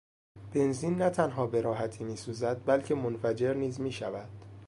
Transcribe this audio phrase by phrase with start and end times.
[0.53, 4.29] بنزین نه تنها به راحتی میسوزد بلکه منفجر نیز میشود.